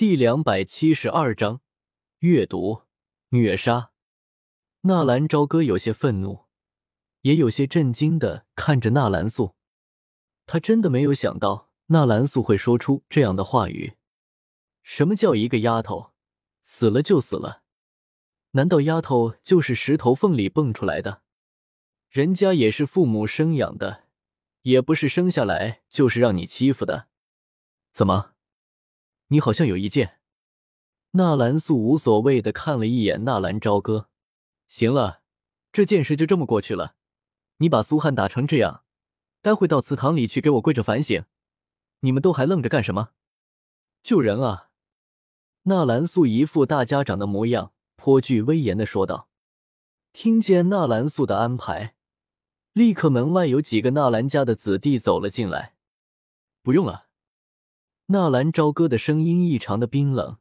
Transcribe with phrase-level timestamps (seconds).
[0.00, 1.60] 第两百七十二章
[2.20, 2.84] 阅读
[3.32, 3.90] 虐杀。
[4.80, 6.46] 纳兰朝歌有些愤怒，
[7.20, 9.56] 也有些震惊的看着纳兰素。
[10.46, 13.98] 他真的没有想到纳兰素会说出这样的话语。
[14.82, 16.12] 什么叫一个丫头
[16.62, 17.60] 死了就死了？
[18.52, 21.20] 难道丫头就是石头缝里蹦出来的？
[22.08, 24.04] 人家也是父母生养的，
[24.62, 27.08] 也不是生下来就是让你欺负的。
[27.92, 28.29] 怎么？
[29.32, 30.18] 你好像有意见。
[31.12, 34.08] 纳兰素无所谓的看了一眼纳兰朝歌。
[34.68, 35.22] 行了，
[35.72, 36.94] 这件事就这么过去了。
[37.56, 38.84] 你把苏汉打成这样，
[39.42, 41.24] 待会到祠堂里去给我跪着反省。
[42.00, 43.10] 你们都还愣着干什么？
[44.02, 44.70] 救人啊！
[45.64, 49.28] 纳兰素一副大家长的模样，颇具威严的说道。
[50.12, 51.94] 听见纳兰素的安排，
[52.72, 55.76] 立刻门外有几个纳兰家的子弟走了进来。
[56.62, 57.09] 不用了。
[58.12, 60.38] 纳兰朝歌的声音异常的冰冷，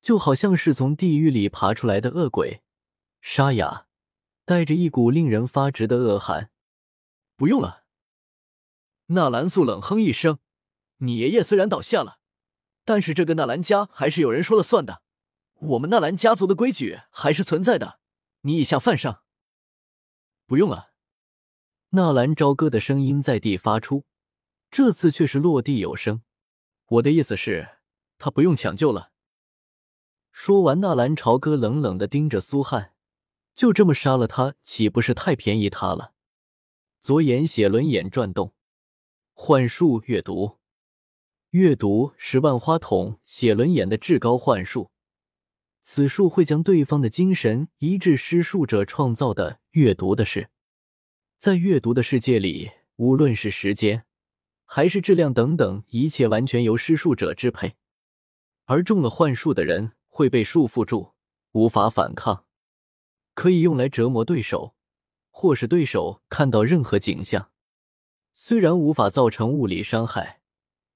[0.00, 2.62] 就好像是从地狱里爬出来的恶鬼，
[3.20, 3.86] 沙哑，
[4.44, 6.52] 带着一股令人发直的恶寒。
[7.34, 7.82] 不用了。
[9.06, 10.38] 纳兰素冷哼一声
[10.98, 12.20] ：“你爷爷虽然倒下了，
[12.84, 15.02] 但是这个纳兰家还是有人说了算的，
[15.54, 17.98] 我们纳兰家族的规矩还是存在的。
[18.42, 19.24] 你以下犯上。”
[20.46, 20.92] 不用了。
[21.90, 24.04] 纳兰朝歌的声音在地发出，
[24.70, 26.22] 这次却是落地有声。
[26.86, 27.68] 我的意思是，
[28.18, 29.12] 他不用抢救了。
[30.30, 32.92] 说完，纳兰朝歌冷冷的盯着苏汉，
[33.54, 36.12] 就这么杀了他，岂不是太便宜他了？
[37.00, 38.52] 左眼写轮眼转动，
[39.32, 40.58] 幻术阅读，
[41.50, 44.90] 阅读是万花筒写轮眼的至高幻术。
[45.82, 50.50] 此术会将对方的精神移至施术者创造的阅读的事，
[51.38, 54.04] 在阅读的世界里，无论是时间。
[54.64, 57.74] 还是质量等等，一切完全由施术者支配，
[58.64, 61.12] 而中了幻术的人会被束缚住，
[61.52, 62.44] 无法反抗，
[63.34, 64.74] 可以用来折磨对手，
[65.30, 67.50] 或使对手看到任何景象。
[68.34, 70.40] 虽然无法造成物理伤害，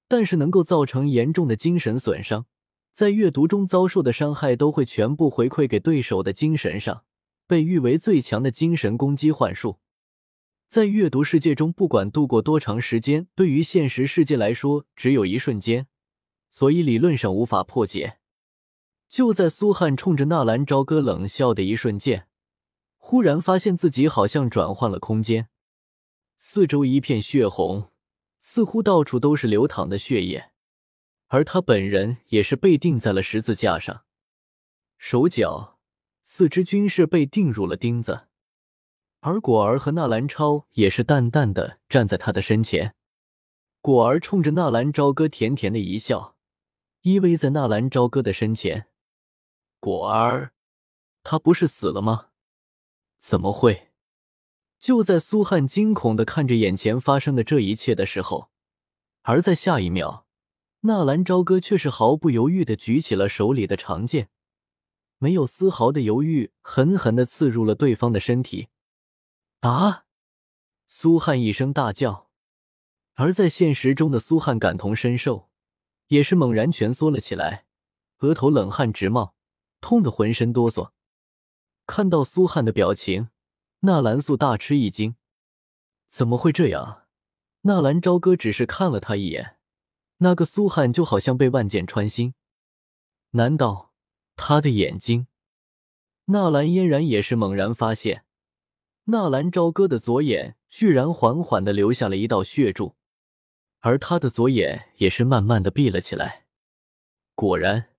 [0.07, 2.45] 但是能够造成严重的精神损伤。
[2.91, 7.05] 在阅读中遭受的伤害都会全部回馈给对手的精神上，
[7.47, 9.79] 被誉为最强的精神攻击幻术。
[10.69, 15.87] 在阅读世界中，不管度过多长时间，对于现实世界来说只有一瞬间，
[16.51, 18.19] 所以理论上无法破解。
[19.07, 22.27] 就在苏汉冲着纳兰朝歌冷笑的一瞬间，
[22.97, 25.49] 忽然发现自己好像转换了空间，
[26.37, 27.89] 四周一片血红，
[28.39, 30.51] 似乎到处都是流淌的血液，
[31.29, 34.03] 而他本人也是被钉在了十字架上，
[34.99, 35.79] 手脚、
[36.21, 38.27] 四肢均是被钉入了钉子。
[39.21, 42.95] 而果儿和纳兰超也是淡淡的站在他的身前。
[43.81, 46.35] 果儿冲着纳兰朝歌甜甜的一笑，
[47.01, 48.87] 依偎在纳兰朝歌的身前。
[49.79, 50.53] 果儿，
[51.23, 52.27] 他不是死了吗？
[53.17, 53.89] 怎么会？
[54.79, 58.49] 就在苏汉惊恐的看着眼前发生的这一切的时候，
[59.23, 60.25] 而在下一秒，
[60.81, 64.29] 纳兰朝歌却是毫不犹豫的举起了手里的长剑，
[65.17, 68.69] 没有丝毫的犹豫，狠狠的刺入了对方的身体。
[69.61, 70.05] 啊！
[70.87, 72.29] 苏汉一声大叫，
[73.15, 75.49] 而在现实中的苏汉感同身受，
[76.07, 77.65] 也是猛然蜷缩了起来，
[78.19, 79.35] 额头冷汗直冒，
[79.81, 80.91] 痛得浑身哆嗦。
[81.85, 83.29] 看到苏汉的表情，
[83.81, 85.15] 纳兰素大吃一惊：
[86.07, 87.07] 怎么会这样？
[87.61, 89.57] 纳兰朝歌只是看了他一眼，
[90.19, 92.33] 那个苏汉就好像被万箭穿心。
[93.31, 93.93] 难道
[94.37, 95.27] 他的眼睛？
[96.25, 98.25] 纳兰嫣然也是猛然发现。
[99.11, 102.95] 纳兰朝歌的左眼居然缓缓的留下了一道血柱，
[103.79, 106.45] 而他的左眼也是慢慢的闭了起来。
[107.33, 107.89] 果然，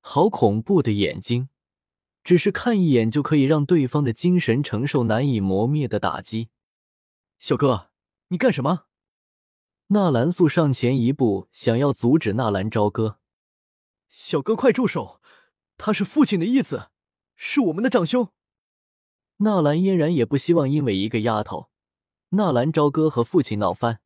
[0.00, 1.48] 好恐怖的眼睛！
[2.24, 6.48] 只是看一眼就可以让对方的精神承受难以磨灭的打击。
[7.38, 7.90] 小哥，
[8.28, 8.86] 你干什么？
[9.88, 13.20] 纳兰素上前一步，想要阻止纳兰朝歌。
[14.08, 15.20] 小哥，快住手！
[15.78, 16.88] 他是父亲的义子，
[17.36, 18.32] 是我们的长兄。
[19.38, 21.68] 纳兰嫣然也不希望因为一个丫头，
[22.30, 24.00] 纳兰朝歌和父亲闹翻。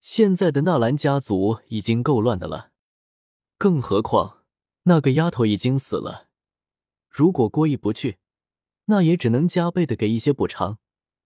[0.00, 2.72] 现在的纳兰家族已经够乱的了，
[3.56, 4.42] 更何况
[4.82, 6.28] 那个丫头已经死了。
[7.08, 8.18] 如果过意不去，
[8.86, 10.78] 那也只能加倍的给一些补偿，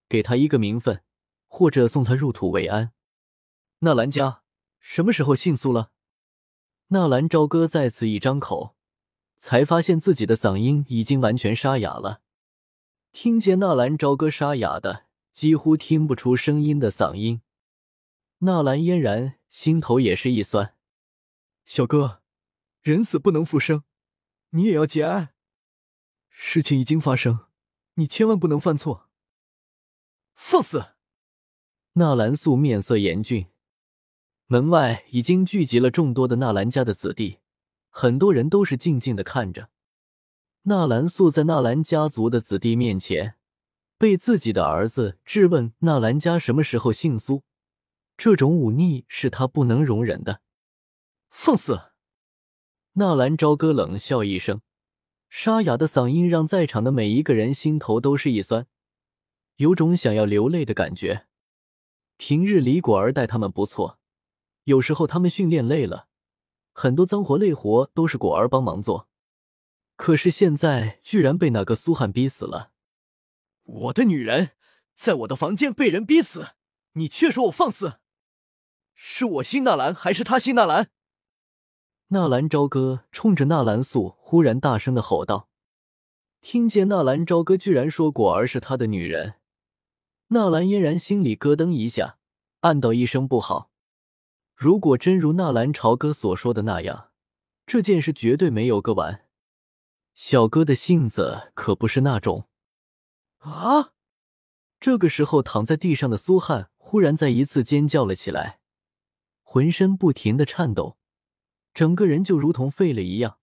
[0.07, 1.01] 给他一个名分，
[1.47, 2.91] 或者送他入土为安。
[3.79, 4.43] 纳兰家
[4.79, 5.89] 什么时候姓苏了？
[6.89, 8.75] 纳兰朝歌再次一张口，
[9.37, 12.21] 才发现自己的嗓音已经完全沙哑了。
[13.19, 17.41] 听见纳兰朝歌沙哑的几乎听不出声音的嗓音，
[18.41, 20.75] 纳兰嫣然心头也是一酸。
[21.65, 22.21] 小哥，
[22.83, 23.81] 人死不能复生，
[24.51, 25.33] 你也要节哀。
[26.29, 27.47] 事情已经发生，
[27.95, 29.09] 你千万不能犯错。
[30.35, 30.89] 放肆！
[31.93, 33.47] 纳兰素面色严峻，
[34.45, 37.39] 门外已经聚集了众多的纳兰家的子弟，
[37.89, 39.71] 很多人都是静静的看着
[40.69, 43.35] 纳兰素在纳兰家族的子弟面前
[43.97, 47.43] 被自己的儿子质问纳兰家什么时候姓苏，
[48.17, 50.41] 这种忤逆是他不能容忍的。
[51.29, 51.79] 放肆！
[52.95, 54.59] 纳兰朝歌冷笑一声，
[55.29, 58.67] 沙哑的嗓音让在场的每一个人心头都是一酸。
[59.55, 61.27] 有种想要流泪的感觉。
[62.17, 63.99] 平日里果儿待他们不错，
[64.65, 66.09] 有时候他们训练累了，
[66.73, 69.07] 很多脏活累活都是果儿帮忙做。
[69.97, 72.71] 可是现在居然被那个苏汉逼死了。
[73.63, 74.51] 我的女人
[74.93, 76.51] 在我的房间被人逼死，
[76.93, 77.95] 你却说我放肆？
[78.93, 80.87] 是我信纳兰还是他信纳兰？
[82.07, 85.49] 纳兰朝歌冲着纳兰素忽然大声的吼道。
[86.39, 89.33] 听见纳兰朝歌居然说果儿是他的女人。
[90.27, 92.17] 纳兰嫣然心里咯噔一下，
[92.61, 93.71] 暗道一声不好。
[94.55, 97.11] 如果真如纳兰朝歌所说的那样，
[97.65, 99.26] 这件事绝对没有个完。
[100.17, 102.49] 小哥的性子可不是那种。
[103.37, 103.93] 啊！
[104.79, 108.59] 这个时候，躺在地上的苏汉忽然再一次尖叫了起来，
[109.43, 110.97] 浑身不停的颤抖，
[111.71, 113.37] 整个人就如同废了一样，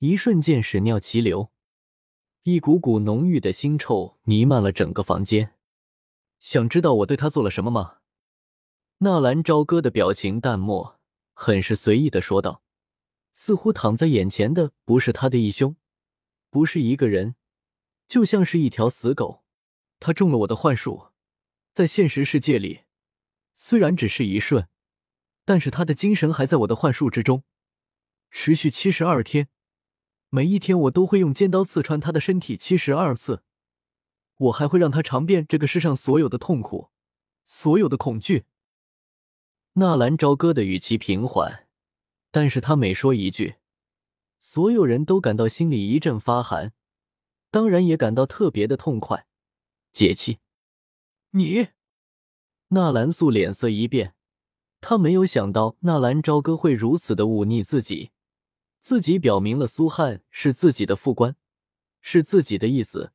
[0.00, 1.50] 一瞬间屎尿齐流，
[2.42, 5.54] 一股股浓郁的腥臭弥漫了整个房间。
[6.38, 8.00] 想知道我对他做了什么吗？
[8.98, 11.00] 纳兰朝歌的表情淡漠，
[11.32, 12.62] 很是随意的说道，
[13.32, 15.74] 似乎躺在眼前的不是他的义兄，
[16.52, 17.34] 不是一个人，
[18.06, 19.42] 就像是一条死狗。
[19.98, 21.08] 他中了我的幻术，
[21.72, 22.82] 在现实世界里，
[23.54, 24.68] 虽然只是一瞬，
[25.46, 27.44] 但是他的精神还在我的幻术之中，
[28.30, 29.48] 持续七十二天，
[30.28, 33.42] 每一天我都会用尖刀刺穿他的身体七十二次。
[34.36, 36.90] 我还会让他尝遍这个世上所有的痛苦，
[37.46, 38.44] 所有的恐惧。
[39.74, 41.66] 纳兰朝歌的语气平缓，
[42.30, 43.54] 但是他每说一句，
[44.44, 46.72] 所有人都感到心里一阵发寒，
[47.52, 49.24] 当然也感到特别的痛快、
[49.92, 50.40] 解气。
[51.30, 51.68] 你，
[52.70, 54.16] 纳兰素脸色一变，
[54.80, 58.10] 他没有想到纳兰朝歌会如此的忤逆自己，
[58.80, 61.36] 自己表明了苏汉是自己的副官，
[62.00, 63.12] 是自己的义子。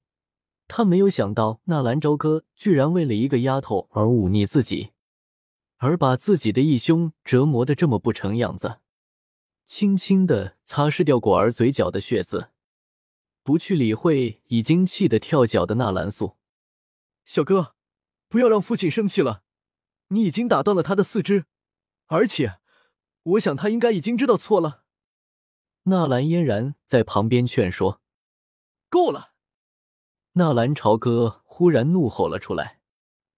[0.70, 4.92] 他没有想到，纳兰朝歌居然为了一个丫头而忤逆自己，
[5.76, 8.80] 而把自己的义兄折磨的这么不成样子。
[9.68, 12.52] 轻轻的擦拭掉果儿嘴角的血渍，
[13.44, 16.38] 不去理会已经气得跳脚的纳兰素。
[17.26, 17.76] 小哥，
[18.30, 19.44] 不要让父亲生气了。
[20.08, 21.46] 你已经打断了他的四肢，
[22.06, 22.60] 而且，
[23.24, 24.86] 我想他应该已经知道错了。
[25.84, 28.02] 纳兰嫣然在旁边劝说
[28.90, 29.34] ：“够了。”
[30.34, 32.80] 纳兰朝歌忽然怒吼了出来：“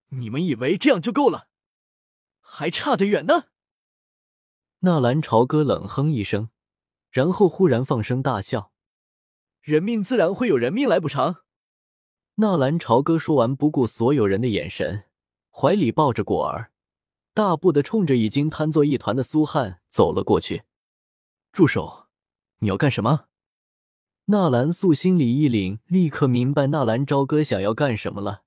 [0.09, 1.47] 你们以为这样就够了？
[2.39, 3.45] 还差得远呢！”
[4.81, 6.49] 纳兰朝歌冷哼一声，
[7.11, 8.71] 然后忽然放声大笑
[9.61, 11.43] ：“人命自然会有人命来补偿。”
[12.35, 15.03] 纳兰朝歌说完，不顾所有人的眼神，
[15.49, 16.71] 怀里抱着果儿，
[17.33, 20.63] 大步的冲着已经瘫作一团的苏汉走了过去。
[21.51, 22.07] “住手！
[22.59, 23.25] 你要干什么？”
[24.31, 28.43] 纳兰素心里一凛，立刻明白纳兰朝歌想要干什么了。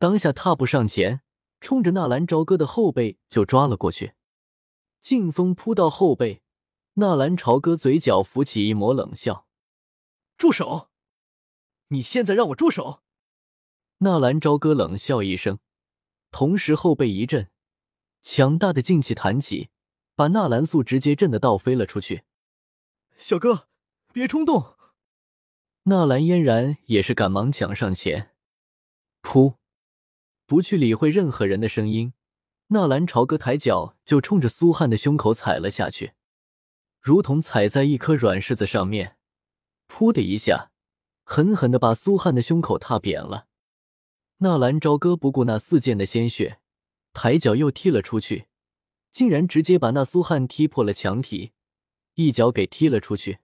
[0.00, 1.20] 当下踏步上前，
[1.60, 4.14] 冲着纳兰朝歌的后背就抓了过去。
[5.02, 6.42] 劲风扑到后背，
[6.94, 9.48] 纳兰朝歌嘴角浮起一抹冷笑
[10.38, 10.90] ：“住手！
[11.88, 13.02] 你现在让我住手！”
[13.98, 15.58] 纳兰朝歌冷笑一声，
[16.30, 17.50] 同时后背一震，
[18.22, 19.70] 强大的劲气弹起，
[20.14, 22.22] 把纳兰素直接震得倒飞了出去。
[23.16, 23.68] 小哥，
[24.12, 24.76] 别冲动。
[25.84, 28.36] 纳兰嫣然也是赶忙抢上前，
[29.20, 29.56] 噗！
[30.46, 32.14] 不去理会任何人的声音，
[32.72, 36.14] 纳兰朝歌抬脚就冲着苏汉的胸口踩了下去，
[37.00, 39.18] 如同踩在一颗软柿子上面，
[39.88, 40.70] 噗的一下，
[41.22, 43.46] 狠狠的把苏汉的胸口踏扁了。
[44.38, 46.60] 纳兰朝歌不顾那四溅的鲜血，
[47.12, 48.46] 抬脚又踢了出去，
[49.10, 51.52] 竟然直接把那苏汉踢破了墙体，
[52.14, 53.40] 一脚给踢了出去。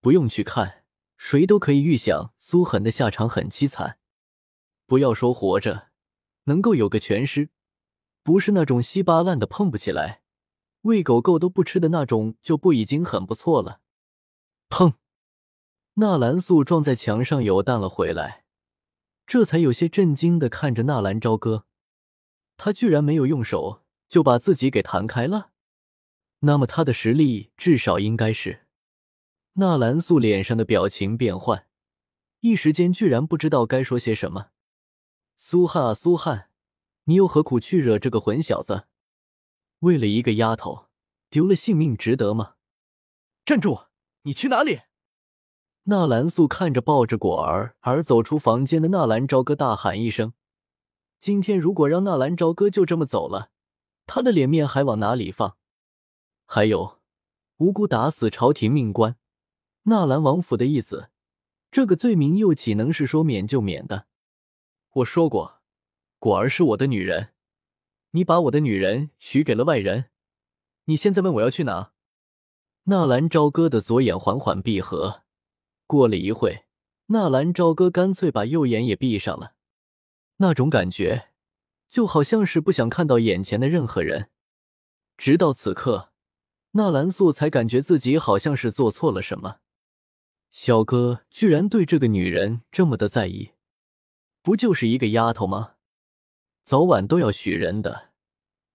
[0.00, 0.84] 不用去看。
[1.20, 3.98] 谁都可以预想苏狠的下场很凄惨。
[4.86, 5.88] 不要说活着，
[6.44, 7.50] 能够有个全尸，
[8.28, 10.20] 不是那种稀巴烂的碰不起来，
[10.82, 13.80] 喂狗狗都不吃的那种，就不已经很不错了。
[14.68, 14.96] 砰！
[15.94, 18.44] 纳兰素撞在墙上，游荡了回来，
[19.26, 21.64] 这才有些震惊的看着纳兰朝歌，
[22.58, 25.52] 他居然没有用手就把自己给弹开了，
[26.40, 28.66] 那么他的实力至少应该是。
[29.54, 31.66] 纳兰素脸上的表情变幻，
[32.40, 34.50] 一时间居然不知道该说些什么。
[35.34, 36.47] 苏汉啊，苏汉，
[37.08, 38.84] 你又何苦去惹这个混小子？
[39.78, 40.88] 为了一个丫头
[41.30, 42.56] 丢了性命，值得吗？
[43.46, 43.86] 站住！
[44.24, 44.82] 你去哪里？
[45.84, 50.34] 纳兰素看着抱着果儿而走出房间的纳兰朝歌，大喊一声
[51.18, 53.52] ：“今天如果让纳兰朝歌就这么走了，
[54.04, 55.56] 他的脸面还往哪里放？
[56.44, 57.00] 还有，
[57.56, 59.16] 无辜打死朝廷命官，
[59.84, 61.08] 纳兰王府的义子，
[61.70, 64.08] 这个罪名又岂能是说免就免的？
[64.90, 65.57] 我说过，
[66.18, 67.30] 果儿是我的女人，
[68.10, 70.06] 你把我的女人许给了外人，
[70.84, 71.92] 你现在问我要去哪？”
[72.84, 75.24] 纳兰朝歌的左眼缓缓闭合，
[75.86, 76.64] 过了一会，
[77.06, 79.54] 纳兰朝歌干脆把右眼也闭上了。
[80.38, 81.28] 那种感觉，
[81.90, 84.30] 就好像是不想看到眼前的任何人。
[85.18, 86.12] 直到此刻，
[86.72, 89.58] 纳兰素才感觉自己好像是做错了什么。
[90.50, 93.50] 小哥居然对这个女人这么的在意，
[94.40, 95.74] 不就是一个丫头吗？
[96.68, 98.10] 早晚都要许人的，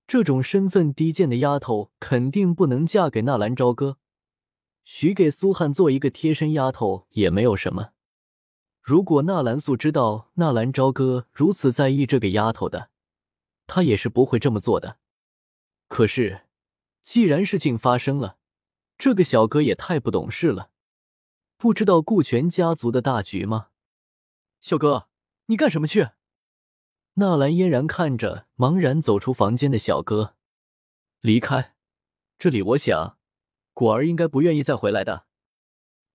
[0.07, 3.99] 这种身份低贱的丫头肯定不能嫁给纳兰朝歌。
[4.83, 7.91] 许给苏汉做一个贴身丫头也没有什么。
[8.81, 12.89] 如果纳兰素知道纳兰朝歌如此在意这个丫头的，
[13.67, 14.97] 他也是不会这么做的。
[15.87, 16.47] 可是，
[17.03, 18.37] 既然事情发生了，
[18.97, 20.71] 这个小哥也太不懂事了，
[21.57, 23.67] 不知道顾全家族的大局吗？
[24.61, 25.09] 小哥，
[25.45, 26.09] 你干什么去？
[27.15, 30.35] 纳兰嫣然看着茫然走出房间的小哥，
[31.21, 31.75] 离开
[32.39, 33.17] 这里，我想。
[33.73, 35.25] 果儿应该不愿意再回来的。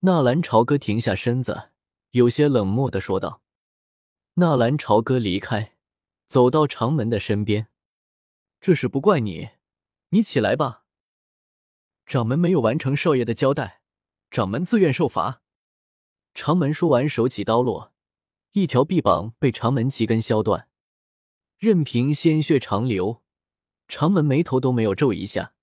[0.01, 1.71] 纳兰朝歌停下身子，
[2.13, 3.43] 有些冷漠的说道。
[4.35, 5.75] 纳兰朝歌离开，
[6.29, 7.67] 走到长门的身边。
[8.61, 9.51] 这事不怪你，
[10.11, 10.85] 你起来吧。
[12.07, 13.83] 掌门没有完成少爷的交代，
[14.31, 15.43] 掌门自愿受罚。
[16.35, 17.93] 长门说完，手起刀落，
[18.53, 20.68] 一条臂膀被长门齐根削断，
[21.59, 23.21] 任凭鲜血长流，
[23.89, 25.55] 长门眉头都没有皱一下。